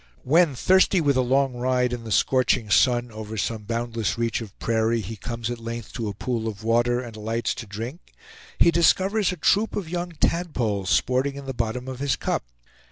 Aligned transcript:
When 0.23 0.55
thirsty 0.55 0.99
with 0.99 1.15
a 1.15 1.21
long 1.21 1.53
ride 1.53 1.93
in 1.93 2.05
the 2.05 2.11
scorching 2.11 2.71
sun 2.71 3.11
over 3.11 3.37
some 3.37 3.65
boundless 3.65 4.17
reach 4.17 4.41
of 4.41 4.57
prairie, 4.57 5.01
he 5.01 5.15
comes 5.15 5.51
at 5.51 5.59
length 5.59 5.93
to 5.93 6.07
a 6.07 6.13
pool 6.15 6.47
of 6.47 6.63
water, 6.63 6.99
and 7.01 7.15
alights 7.15 7.53
to 7.53 7.67
drink, 7.67 8.15
he 8.57 8.71
discovers 8.71 9.31
a 9.31 9.37
troop 9.37 9.75
of 9.75 9.87
young 9.91 10.13
tadpoles 10.13 10.89
sporting 10.89 11.35
in 11.35 11.45
the 11.45 11.53
bottom 11.53 11.87
of 11.87 11.99
his 11.99 12.15
cup. 12.15 12.41